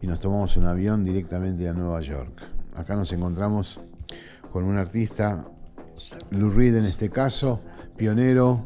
y 0.02 0.08
nos 0.08 0.20
tomamos 0.20 0.58
un 0.58 0.66
avión 0.66 1.04
directamente 1.04 1.70
a 1.70 1.74
Nueva 1.74 2.02
York. 2.02 2.42
Acá 2.76 2.96
nos 2.96 3.14
encontramos 3.14 3.80
con 4.52 4.64
un 4.64 4.78
artista, 4.78 5.46
Lou 6.32 6.50
Reed 6.50 6.78
en 6.78 6.86
este 6.86 7.12
caso, 7.12 7.62
pionero 7.96 8.66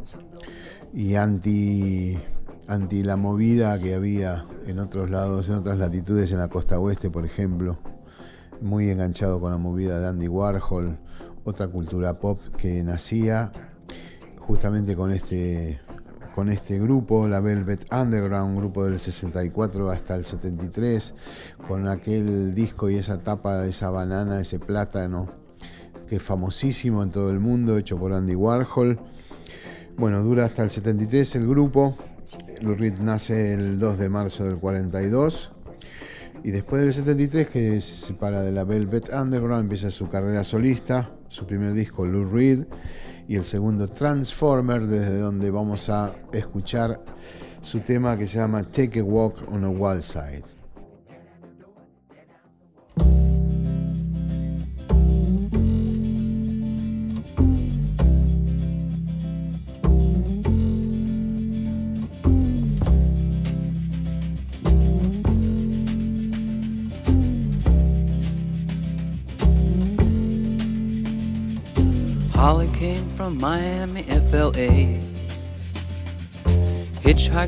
y 0.93 1.15
anti, 1.15 2.17
anti 2.69 3.03
la 3.03 3.17
movida 3.17 3.77
que 3.79 3.95
había 3.95 4.45
en 4.65 4.79
otros 4.79 5.09
lados, 5.09 5.49
en 5.49 5.55
otras 5.55 5.77
latitudes, 5.77 6.31
en 6.31 6.37
la 6.37 6.47
costa 6.47 6.79
oeste, 6.79 7.09
por 7.09 7.25
ejemplo. 7.25 7.79
Muy 8.61 8.89
enganchado 8.89 9.41
con 9.41 9.51
la 9.51 9.57
movida 9.57 9.99
de 9.99 10.07
Andy 10.07 10.29
Warhol, 10.29 10.97
otra 11.43 11.67
cultura 11.67 12.17
pop 12.17 12.39
que 12.55 12.81
nacía 12.81 13.51
justamente 14.47 14.95
con 14.95 15.11
este, 15.11 15.81
con 16.33 16.49
este 16.49 16.79
grupo, 16.79 17.27
la 17.27 17.41
Velvet 17.41 17.85
Underground, 17.91 18.51
un 18.51 18.57
grupo 18.57 18.85
del 18.85 18.97
64 18.97 19.89
hasta 19.89 20.15
el 20.15 20.23
73, 20.23 21.15
con 21.67 21.87
aquel 21.89 22.55
disco 22.55 22.89
y 22.89 22.95
esa 22.95 23.19
tapa 23.19 23.65
esa 23.65 23.89
banana, 23.89 24.39
ese 24.39 24.57
plátano, 24.57 25.29
que 26.07 26.15
es 26.15 26.23
famosísimo 26.23 27.03
en 27.03 27.09
todo 27.09 27.29
el 27.29 27.41
mundo, 27.41 27.77
hecho 27.77 27.97
por 27.97 28.13
Andy 28.13 28.35
Warhol. 28.35 28.97
Bueno, 29.97 30.23
dura 30.23 30.45
hasta 30.45 30.63
el 30.63 30.69
73 30.69 31.35
el 31.35 31.47
grupo. 31.47 31.97
Lou 32.61 32.75
Reed 32.75 32.99
nace 32.99 33.53
el 33.53 33.79
2 33.79 33.97
de 33.97 34.09
marzo 34.09 34.45
del 34.45 34.57
42. 34.59 35.51
Y 36.43 36.51
después 36.51 36.81
del 36.83 36.93
73, 36.93 37.47
que 37.49 37.81
se 37.81 38.05
separa 38.05 38.41
de 38.41 38.51
la 38.51 38.63
Velvet 38.63 39.09
Underground, 39.11 39.63
empieza 39.63 39.91
su 39.91 40.07
carrera 40.07 40.43
solista, 40.43 41.11
su 41.27 41.45
primer 41.45 41.73
disco, 41.73 42.05
Lou 42.05 42.25
Reed, 42.25 42.65
y 43.27 43.35
el 43.35 43.43
segundo, 43.43 43.87
Transformer, 43.87 44.87
desde 44.87 45.19
donde 45.19 45.51
vamos 45.51 45.89
a 45.89 46.13
escuchar 46.31 47.01
su 47.61 47.81
tema 47.81 48.17
que 48.17 48.25
se 48.25 48.37
llama 48.37 48.63
Take 48.63 49.01
a 49.01 49.03
Walk 49.03 49.51
on 49.51 49.63
a 49.65 49.69
Wild 49.69 50.01
Side. 50.01 50.56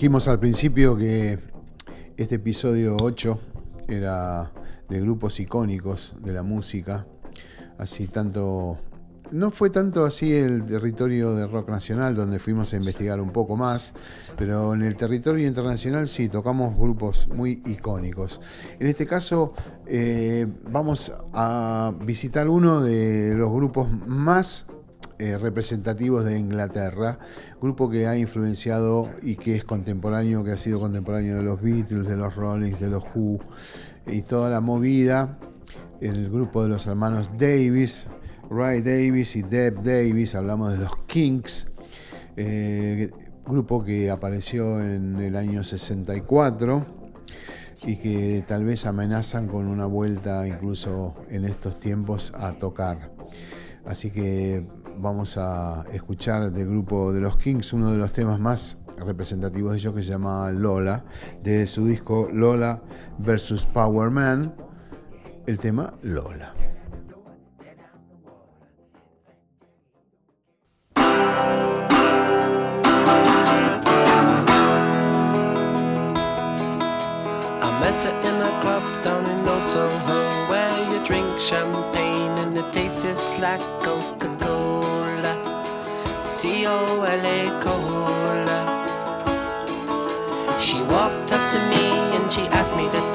dijimos 0.00 0.28
al 0.28 0.38
principio 0.38 0.96
que 0.96 1.38
este 2.16 2.36
episodio 2.36 2.96
8 3.02 3.38
era 3.86 4.50
de 4.88 4.98
grupos 4.98 5.38
icónicos 5.40 6.14
de 6.24 6.32
la 6.32 6.42
música. 6.42 7.06
Así 7.76 8.06
tanto. 8.06 8.78
No 9.30 9.50
fue 9.50 9.68
tanto 9.68 10.06
así 10.06 10.32
el 10.32 10.64
territorio 10.64 11.34
de 11.34 11.46
rock 11.46 11.68
nacional, 11.68 12.14
donde 12.14 12.38
fuimos 12.38 12.72
a 12.72 12.78
investigar 12.78 13.20
un 13.20 13.30
poco 13.30 13.56
más, 13.56 13.92
pero 14.38 14.72
en 14.72 14.80
el 14.80 14.96
territorio 14.96 15.46
internacional 15.46 16.06
sí 16.06 16.30
tocamos 16.30 16.74
grupos 16.78 17.28
muy 17.28 17.60
icónicos. 17.66 18.40
En 18.78 18.86
este 18.86 19.04
caso, 19.04 19.52
eh, 19.86 20.46
vamos 20.70 21.12
a 21.34 21.92
visitar 22.06 22.48
uno 22.48 22.80
de 22.80 23.34
los 23.34 23.52
grupos 23.52 23.86
más 24.06 24.64
eh, 25.20 25.36
representativos 25.36 26.24
de 26.24 26.38
Inglaterra, 26.38 27.18
grupo 27.60 27.90
que 27.90 28.06
ha 28.06 28.16
influenciado 28.16 29.10
y 29.20 29.36
que 29.36 29.54
es 29.54 29.64
contemporáneo, 29.64 30.42
que 30.42 30.52
ha 30.52 30.56
sido 30.56 30.80
contemporáneo 30.80 31.36
de 31.36 31.42
los 31.42 31.60
Beatles, 31.60 32.08
de 32.08 32.16
los 32.16 32.34
Rollins, 32.36 32.80
de 32.80 32.88
los 32.88 33.04
Who 33.14 33.38
y 34.06 34.22
toda 34.22 34.48
la 34.48 34.62
movida. 34.62 35.38
El 36.00 36.30
grupo 36.30 36.62
de 36.62 36.70
los 36.70 36.86
hermanos 36.86 37.32
Davis, 37.36 38.06
Ray 38.48 38.80
Davis 38.80 39.36
y 39.36 39.42
Deb 39.42 39.82
Davis, 39.82 40.34
hablamos 40.34 40.72
de 40.72 40.78
los 40.78 40.96
Kinks, 41.04 41.70
eh, 42.38 43.10
grupo 43.44 43.84
que 43.84 44.10
apareció 44.10 44.80
en 44.80 45.20
el 45.20 45.36
año 45.36 45.62
64 45.62 46.86
y 47.84 47.96
que 47.96 48.42
tal 48.48 48.64
vez 48.64 48.86
amenazan 48.86 49.48
con 49.48 49.66
una 49.66 49.84
vuelta 49.84 50.48
incluso 50.48 51.14
en 51.28 51.44
estos 51.44 51.78
tiempos 51.78 52.32
a 52.34 52.52
tocar. 52.52 53.12
Así 53.84 54.10
que 54.10 54.79
vamos 55.00 55.38
a 55.38 55.84
escuchar 55.92 56.52
del 56.52 56.68
grupo 56.68 57.12
de 57.12 57.20
los 57.20 57.36
Kings 57.36 57.72
uno 57.72 57.90
de 57.90 57.96
los 57.96 58.12
temas 58.12 58.38
más 58.38 58.78
representativos 58.98 59.72
de 59.72 59.78
ellos 59.78 59.94
que 59.94 60.02
se 60.02 60.10
llama 60.10 60.50
Lola, 60.50 61.04
de 61.42 61.66
su 61.66 61.86
disco 61.86 62.28
Lola 62.32 62.82
vs. 63.18 63.66
Power 63.66 64.10
Man, 64.10 64.54
el 65.46 65.58
tema 65.58 65.94
Lola. 66.02 66.54
Where 80.48 80.90
you 80.90 81.04
drink 81.06 81.38
champagne 81.38 82.56
and 82.56 82.72
tastes 82.72 83.38
like. 83.38 83.60
C-O-L-A 86.40 87.60
Cola. 87.60 88.60
She 90.58 90.80
walked 90.80 91.32
up 91.32 91.52
to 91.52 91.58
me 91.68 91.84
and 92.16 92.32
she 92.32 92.48
asked 92.48 92.74
me 92.76 92.88
to 92.88 93.09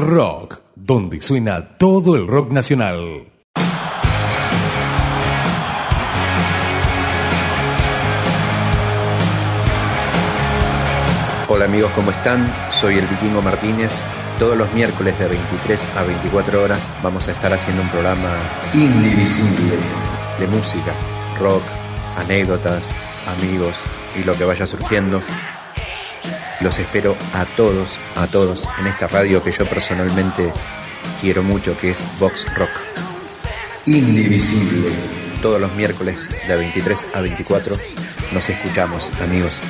Rock, 0.00 0.60
donde 0.74 1.20
suena 1.20 1.76
todo 1.76 2.16
el 2.16 2.26
rock 2.26 2.50
nacional. 2.50 3.28
Hola 11.48 11.66
amigos, 11.66 11.92
¿cómo 11.94 12.10
están? 12.10 12.52
Soy 12.70 12.98
el 12.98 13.06
Vikingo 13.06 13.42
Martínez. 13.42 14.02
Todos 14.38 14.56
los 14.56 14.72
miércoles 14.72 15.16
de 15.18 15.28
23 15.28 15.96
a 15.96 16.02
24 16.02 16.62
horas 16.62 16.90
vamos 17.02 17.28
a 17.28 17.32
estar 17.32 17.52
haciendo 17.52 17.82
un 17.82 17.88
programa 17.90 18.30
indivisible 18.72 19.76
de 20.40 20.46
música, 20.48 20.92
rock, 21.38 21.62
anécdotas, 22.18 22.94
amigos 23.38 23.76
y 24.18 24.24
lo 24.24 24.34
que 24.34 24.44
vaya 24.44 24.66
surgiendo. 24.66 25.22
Los 26.64 26.78
espero 26.78 27.14
a 27.34 27.44
todos, 27.44 27.90
a 28.16 28.26
todos 28.26 28.66
en 28.80 28.86
esta 28.86 29.06
radio 29.06 29.44
que 29.44 29.52
yo 29.52 29.66
personalmente 29.66 30.50
quiero 31.20 31.42
mucho, 31.42 31.76
que 31.76 31.90
es 31.90 32.08
Vox 32.18 32.46
Rock. 32.56 32.70
Indivisible. 33.84 34.88
Todos 35.42 35.60
los 35.60 35.70
miércoles 35.74 36.30
de 36.48 36.56
23 36.56 37.06
a 37.12 37.20
24 37.20 37.76
nos 38.32 38.48
escuchamos, 38.48 39.12
amigos. 39.20 39.60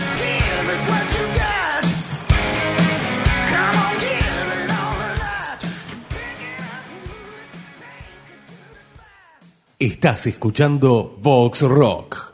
Estás 9.80 10.28
escuchando 10.28 11.18
Vox 11.20 11.62
Rock. 11.62 12.34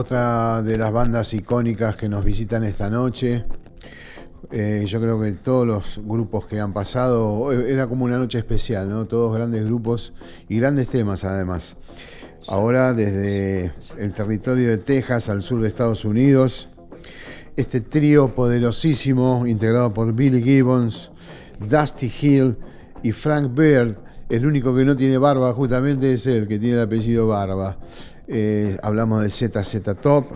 Otra 0.00 0.62
de 0.62 0.78
las 0.78 0.90
bandas 0.92 1.34
icónicas 1.34 1.94
que 1.94 2.08
nos 2.08 2.24
visitan 2.24 2.64
esta 2.64 2.88
noche. 2.88 3.44
Eh, 4.50 4.84
yo 4.86 4.98
creo 4.98 5.20
que 5.20 5.32
todos 5.32 5.66
los 5.66 6.00
grupos 6.02 6.46
que 6.46 6.58
han 6.58 6.72
pasado, 6.72 7.52
eh, 7.52 7.70
era 7.70 7.86
como 7.86 8.06
una 8.06 8.16
noche 8.16 8.38
especial, 8.38 8.88
¿no? 8.88 9.06
Todos 9.06 9.34
grandes 9.34 9.62
grupos 9.62 10.14
y 10.48 10.58
grandes 10.58 10.88
temas 10.88 11.24
además. 11.24 11.76
Ahora 12.48 12.94
desde 12.94 13.74
el 13.98 14.14
territorio 14.14 14.70
de 14.70 14.78
Texas 14.78 15.28
al 15.28 15.42
sur 15.42 15.60
de 15.60 15.68
Estados 15.68 16.06
Unidos, 16.06 16.70
este 17.54 17.82
trío 17.82 18.34
poderosísimo 18.34 19.46
integrado 19.46 19.92
por 19.92 20.14
Billy 20.14 20.42
Gibbons, 20.42 21.10
Dusty 21.58 22.10
Hill 22.22 22.56
y 23.02 23.12
Frank 23.12 23.54
Bird, 23.54 23.98
el 24.30 24.46
único 24.46 24.74
que 24.74 24.86
no 24.86 24.96
tiene 24.96 25.18
barba 25.18 25.52
justamente 25.52 26.14
es 26.14 26.26
el 26.26 26.48
que 26.48 26.58
tiene 26.58 26.76
el 26.76 26.82
apellido 26.84 27.28
Barba. 27.28 27.76
Eh, 28.32 28.78
hablamos 28.84 29.24
de 29.24 29.28
ZZ 29.28 29.82
Top 30.00 30.26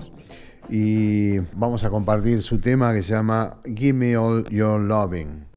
y 0.69 1.39
vamos 1.53 1.85
a 1.85 1.91
compartir 1.91 2.43
su 2.43 2.59
tema 2.59 2.93
que 2.93 3.05
se 3.05 3.13
llama 3.13 3.61
Give 3.65 3.93
Me 3.93 4.17
All 4.17 4.49
Your 4.51 4.81
Loving. 4.81 5.54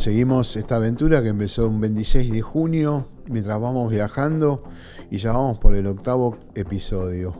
Seguimos 0.00 0.56
esta 0.56 0.76
aventura 0.76 1.22
que 1.22 1.28
empezó 1.28 1.68
un 1.68 1.78
26 1.78 2.32
de 2.32 2.40
junio 2.40 3.08
mientras 3.26 3.60
vamos 3.60 3.90
viajando 3.90 4.62
y 5.10 5.18
ya 5.18 5.32
vamos 5.32 5.58
por 5.58 5.74
el 5.74 5.86
octavo 5.86 6.38
episodio. 6.54 7.34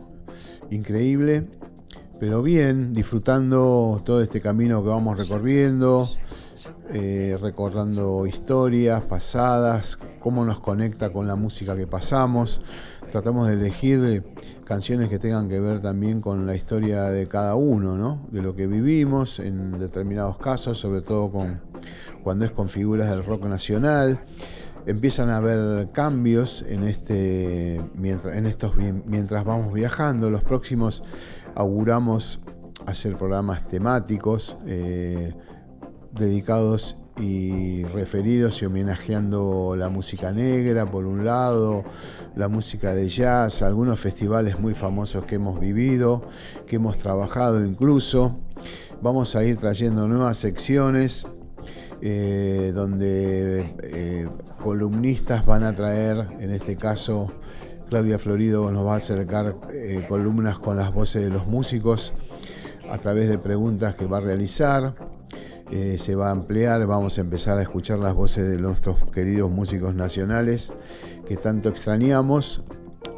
Increíble, 0.69 1.47
pero 2.19 2.43
bien, 2.43 2.93
disfrutando 2.93 3.99
todo 4.05 4.21
este 4.21 4.41
camino 4.41 4.83
que 4.83 4.89
vamos 4.89 5.17
recorriendo, 5.17 6.07
eh, 6.93 7.35
recordando 7.41 8.27
historias 8.27 9.05
pasadas, 9.05 9.97
cómo 10.19 10.45
nos 10.45 10.59
conecta 10.59 11.11
con 11.11 11.25
la 11.25 11.35
música 11.35 11.75
que 11.75 11.87
pasamos. 11.87 12.61
Tratamos 13.11 13.47
de 13.47 13.55
elegir 13.55 14.23
canciones 14.65 15.09
que 15.09 15.17
tengan 15.17 15.49
que 15.49 15.59
ver 15.59 15.81
también 15.81 16.21
con 16.21 16.45
la 16.45 16.55
historia 16.55 17.05
de 17.05 17.27
cada 17.27 17.55
uno, 17.55 17.97
¿no? 17.97 18.27
de 18.29 18.43
lo 18.43 18.55
que 18.55 18.67
vivimos 18.67 19.39
en 19.39 19.79
determinados 19.79 20.37
casos, 20.37 20.77
sobre 20.77 21.01
todo 21.01 21.31
con, 21.31 21.70
cuando 22.23 22.45
es 22.45 22.51
con 22.51 22.69
figuras 22.69 23.09
del 23.09 23.23
rock 23.23 23.45
nacional. 23.45 24.19
Empiezan 24.85 25.29
a 25.29 25.37
haber 25.37 25.91
cambios 25.91 26.63
en, 26.67 26.83
este, 26.83 27.81
mientras, 27.95 28.35
en 28.35 28.45
estos, 28.47 28.75
mientras 28.75 29.43
vamos 29.43 29.73
viajando. 29.73 30.29
Los 30.29 30.43
próximos 30.43 31.03
auguramos 31.55 32.39
hacer 32.87 33.17
programas 33.17 33.67
temáticos 33.67 34.57
eh, 34.65 35.33
dedicados 36.11 36.97
y 37.19 37.83
referidos 37.85 38.61
y 38.61 38.65
homenajeando 38.65 39.75
la 39.77 39.89
música 39.89 40.31
negra 40.31 40.89
por 40.89 41.05
un 41.05 41.25
lado, 41.25 41.83
la 42.35 42.47
música 42.47 42.95
de 42.95 43.07
jazz, 43.07 43.61
algunos 43.61 43.99
festivales 43.99 44.59
muy 44.59 44.73
famosos 44.73 45.25
que 45.25 45.35
hemos 45.35 45.59
vivido, 45.59 46.23
que 46.65 46.77
hemos 46.77 46.97
trabajado 46.97 47.63
incluso. 47.63 48.39
Vamos 49.01 49.35
a 49.35 49.43
ir 49.43 49.57
trayendo 49.57 50.07
nuevas 50.07 50.37
secciones 50.37 51.27
eh, 52.01 52.71
donde 52.73 53.75
eh, 53.83 54.27
columnistas 54.63 55.45
van 55.45 55.63
a 55.63 55.73
traer, 55.73 56.27
en 56.39 56.49
este 56.49 56.75
caso 56.75 57.31
Claudia 57.89 58.17
Florido 58.17 58.71
nos 58.71 58.85
va 58.85 58.95
a 58.95 58.97
acercar 58.97 59.55
eh, 59.71 60.03
columnas 60.09 60.57
con 60.57 60.77
las 60.77 60.91
voces 60.93 61.21
de 61.21 61.29
los 61.29 61.45
músicos 61.45 62.13
a 62.89 62.97
través 62.97 63.29
de 63.29 63.37
preguntas 63.37 63.95
que 63.95 64.05
va 64.05 64.17
a 64.17 64.21
realizar. 64.21 64.95
Se 65.97 66.15
va 66.15 66.27
a 66.27 66.31
ampliar, 66.31 66.85
vamos 66.85 67.17
a 67.17 67.21
empezar 67.21 67.57
a 67.57 67.61
escuchar 67.61 67.97
las 67.97 68.13
voces 68.13 68.45
de 68.49 68.57
nuestros 68.57 69.09
queridos 69.09 69.49
músicos 69.49 69.95
nacionales 69.95 70.73
que 71.25 71.37
tanto 71.37 71.69
extrañamos 71.69 72.61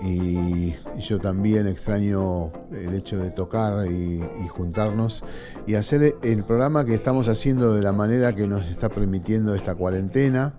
y, 0.04 0.76
yo 1.00 1.20
también 1.20 1.66
extraño 1.68 2.52
el 2.72 2.94
hecho 2.94 3.18
de 3.18 3.32
tocar 3.32 3.88
y, 3.88 4.22
juntarnos 4.50 5.24
y 5.66 5.76
hacer 5.76 6.16
el 6.22 6.44
programa 6.44 6.86
que 6.86 6.94
estamos 6.94 7.28
haciendo 7.28 7.74
de 7.74 7.82
la 7.82 7.94
manera 7.94 8.36
que 8.36 8.48
nos 8.48 8.68
está 8.70 8.90
permitiendo 8.90 9.56
esta 9.56 9.76
cuarentena. 9.76 10.54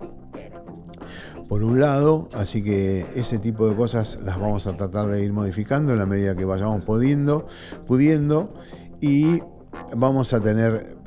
Por 1.47 1.63
un 1.63 1.79
lado, 1.79 2.27
así 2.33 2.63
que 2.63 3.05
ese 3.15 3.37
tipo 3.37 3.69
de 3.69 3.75
cosas 3.75 4.19
las 4.25 4.39
vamos 4.39 4.65
a 4.65 4.75
tratar 4.75 5.07
de 5.07 5.23
ir 5.23 5.31
modificando 5.31 5.93
en 5.93 5.99
la 5.99 6.07
medida 6.07 6.35
que 6.35 6.43
vayamos 6.43 6.83
pudiendo, 6.83 7.45
pudiendo 7.85 8.51
y 8.99 9.41
vamos 9.95 10.33
a 10.33 10.41
tener 10.41 10.97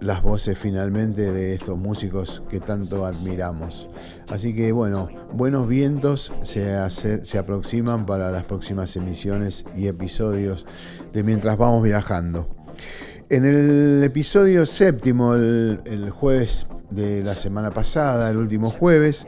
las 0.00 0.22
voces 0.22 0.58
finalmente 0.58 1.32
de 1.32 1.54
estos 1.54 1.78
músicos 1.78 2.42
que 2.48 2.60
tanto 2.60 3.04
admiramos. 3.04 3.88
Así 4.28 4.54
que 4.54 4.72
bueno, 4.72 5.08
buenos 5.32 5.66
vientos 5.66 6.32
se, 6.42 6.76
se 6.90 7.38
aproximan 7.38 8.06
para 8.06 8.30
las 8.30 8.44
próximas 8.44 8.94
emisiones 8.96 9.64
y 9.76 9.86
episodios 9.86 10.66
de 11.12 11.22
Mientras 11.22 11.56
vamos 11.56 11.82
viajando. 11.82 12.48
En 13.28 13.44
el 13.44 14.02
episodio 14.04 14.64
séptimo, 14.64 15.34
el, 15.34 15.80
el 15.84 16.10
jueves 16.10 16.66
de 16.90 17.22
la 17.22 17.34
semana 17.34 17.70
pasada, 17.72 18.30
el 18.30 18.36
último 18.36 18.70
jueves, 18.70 19.26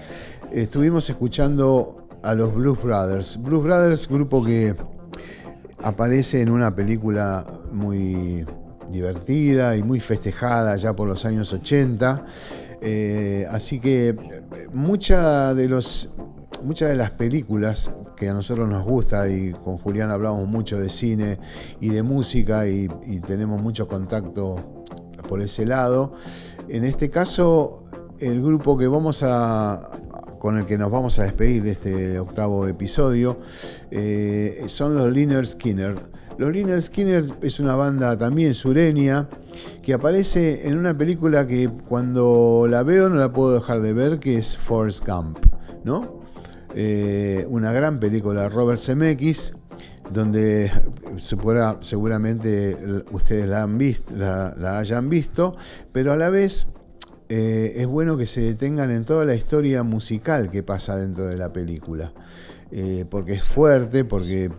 estuvimos 0.52 1.10
escuchando 1.10 2.08
a 2.22 2.34
los 2.34 2.54
Blues 2.54 2.82
Brothers. 2.82 3.38
Blues 3.42 3.62
Brothers, 3.62 4.08
grupo 4.08 4.44
que 4.44 4.74
aparece 5.82 6.40
en 6.40 6.50
una 6.50 6.74
película 6.74 7.44
muy 7.72 8.46
divertida 8.90 9.76
y 9.76 9.82
muy 9.82 10.00
festejada 10.00 10.76
ya 10.76 10.94
por 10.94 11.08
los 11.08 11.24
años 11.24 11.52
80. 11.52 12.24
Eh, 12.82 13.46
así 13.50 13.78
que 13.78 14.08
eh, 14.08 14.16
mucha 14.72 15.54
de 15.54 15.68
los, 15.68 16.10
muchas 16.62 16.88
de 16.88 16.96
las 16.96 17.10
películas 17.10 17.90
que 18.16 18.28
a 18.28 18.34
nosotros 18.34 18.68
nos 18.68 18.84
gusta 18.84 19.28
y 19.28 19.52
con 19.52 19.78
Julián 19.78 20.10
hablamos 20.10 20.48
mucho 20.48 20.78
de 20.78 20.88
cine 20.90 21.38
y 21.80 21.88
de 21.88 22.02
música 22.02 22.66
y, 22.68 22.88
tenemos 23.26 23.60
mucho 23.60 23.88
contacto 23.88 24.84
por 25.28 25.40
ese 25.40 25.66
lado. 25.66 26.14
En 26.68 26.84
este 26.84 27.10
caso, 27.10 27.84
el 28.18 28.42
grupo 28.42 28.76
que 28.76 28.86
vamos 28.86 29.22
a, 29.22 29.90
con 30.38 30.58
el 30.58 30.64
que 30.64 30.76
nos 30.76 30.90
vamos 30.90 31.18
a 31.18 31.24
despedir 31.24 31.62
de 31.62 31.70
este 31.72 32.18
octavo 32.18 32.66
episodio 32.66 33.38
eh, 33.90 34.64
son 34.66 34.94
los 34.94 35.10
Liner 35.12 35.46
Skinner. 35.46 36.19
Los 36.40 36.84
Skinner 36.84 37.22
es 37.42 37.60
una 37.60 37.76
banda 37.76 38.16
también 38.16 38.54
sureña 38.54 39.28
que 39.82 39.92
aparece 39.92 40.66
en 40.66 40.78
una 40.78 40.96
película 40.96 41.46
que 41.46 41.68
cuando 41.86 42.66
la 42.66 42.82
veo 42.82 43.10
no 43.10 43.16
la 43.16 43.30
puedo 43.30 43.52
dejar 43.52 43.82
de 43.82 43.92
ver, 43.92 44.18
que 44.18 44.38
es 44.38 44.56
Forrest 44.56 45.06
Gump, 45.06 45.38
¿no? 45.84 46.22
Eh, 46.74 47.46
una 47.50 47.72
gran 47.72 48.00
película 48.00 48.48
Robert 48.48 48.80
Zemeckis, 48.80 49.52
donde 50.10 50.72
seguramente 51.18 52.74
ustedes 53.12 53.46
la, 53.46 54.78
hayan 54.78 55.10
visto, 55.10 55.54
pero 55.92 56.14
a 56.14 56.16
la 56.16 56.30
vez 56.30 56.68
eh, 57.28 57.74
es 57.76 57.86
bueno 57.86 58.16
que 58.16 58.26
se 58.26 58.40
detengan 58.40 58.90
en 58.90 59.04
toda 59.04 59.26
la 59.26 59.34
historia 59.34 59.82
musical 59.82 60.48
que 60.48 60.62
pasa 60.62 60.96
dentro 60.96 61.26
de 61.26 61.36
la 61.36 61.52
película. 61.52 62.14
Eh, 62.72 63.04
porque 63.08 63.32
es 63.32 63.42
fuerte, 63.42 64.04
porque 64.04 64.50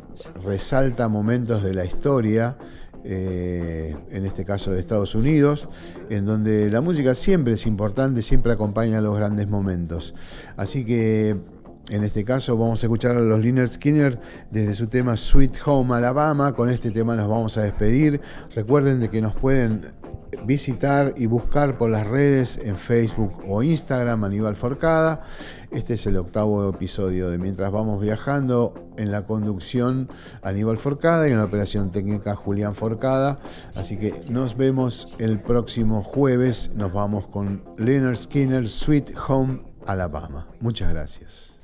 resalta 0.43 1.07
momentos 1.07 1.64
de 1.64 1.74
la 1.74 1.86
historia, 1.86 2.57
eh, 3.05 3.95
en 4.09 4.26
este 4.26 4.43
caso 4.43 4.72
de 4.72 4.80
Estados 4.80 5.16
Unidos, 5.16 5.70
en 6.09 6.26
donde 6.26 6.70
la 6.70 6.82
música 6.82 7.16
siempre 7.16 7.53
es 7.53 7.66
importante, 7.66 8.22
siempre 8.22 8.51
acompaña 8.51 8.99
los 8.99 9.16
grandes 9.16 9.47
momentos. 9.47 10.14
Así 10.57 10.84
que 10.84 11.38
en 11.89 12.03
este 12.03 12.24
caso 12.24 12.57
vamos 12.57 12.84
a 12.84 12.86
escuchar 12.86 13.16
a 13.16 13.22
los 13.22 13.39
Lynyrd 13.39 13.72
Skinner 13.72 14.20
desde 14.51 14.74
su 14.74 14.88
tema 14.88 15.18
Sweet 15.18 15.57
Home 15.66 15.95
Alabama. 15.95 16.53
Con 16.53 16.70
este 16.70 16.91
tema 16.91 17.16
nos 17.16 17.28
vamos 17.28 17.57
a 17.57 17.64
despedir. 17.64 18.22
Recuerden 18.53 18.99
de 18.99 19.09
que 19.09 19.22
nos 19.22 19.36
pueden 19.36 19.82
visitar 20.45 21.14
y 21.18 21.26
buscar 21.26 21.78
por 21.78 21.89
las 21.89 22.07
redes 22.07 22.59
en 22.64 22.76
Facebook 22.76 23.41
o 23.47 23.64
Instagram 23.64 24.24
Aníbal 24.24 24.55
Forcada. 24.55 25.22
Este 25.72 25.93
es 25.93 26.05
el 26.05 26.17
octavo 26.17 26.69
episodio 26.69 27.30
de 27.30 27.38
Mientras 27.38 27.72
vamos 27.72 28.01
viajando 28.01 28.74
en 28.97 29.09
la 29.09 29.26
conducción 29.26 30.09
Aníbal 30.41 30.78
Forcada 30.78 31.30
y 31.30 31.32
en 31.32 31.38
la 31.38 31.45
operación 31.45 31.91
técnica 31.91 32.36
Julián 32.36 32.76
Forcada. 32.76 33.39
Así 33.76 33.97
que 33.97 34.26
nos 34.30 34.57
vemos 34.57 35.15
el 35.17 35.39
próximo 35.39 36.03
jueves. 36.03 36.72
Nos 36.76 36.91
vamos 36.91 37.28
con 37.28 37.63
Leonard 37.78 38.17
Skinner, 38.17 38.67
Sweet 38.67 39.13
Home, 39.30 39.61
Alabama. 39.86 40.47
Muchas 40.59 40.89
gracias. 40.89 41.61